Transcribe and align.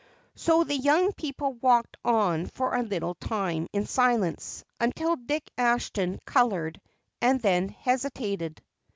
So 0.33 0.63
the 0.63 0.73
young 0.75 1.13
people 1.13 1.53
walked 1.53 1.95
on 2.03 2.47
for 2.47 2.73
a 2.73 2.81
little 2.81 3.13
time 3.13 3.67
in 3.71 3.85
silence, 3.85 4.65
until 4.79 5.15
Dick 5.15 5.51
Ashton 5.59 6.17
colored 6.25 6.81
and 7.21 7.39
then 7.39 7.69
hesitated. 7.69 8.63